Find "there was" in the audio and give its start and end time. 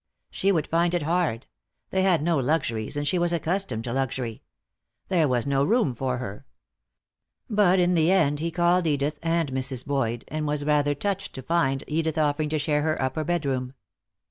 5.09-5.45